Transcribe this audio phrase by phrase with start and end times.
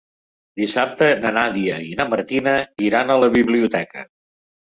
[0.61, 2.55] Dissabte na Nàdia i na Martina
[2.87, 4.07] iran a la biblioteca.